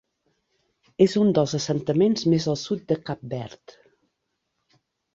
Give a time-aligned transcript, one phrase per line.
[1.07, 3.81] És un dels assentaments més al sud de Cap Verd.